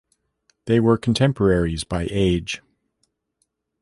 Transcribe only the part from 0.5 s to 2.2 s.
They were contemporaries by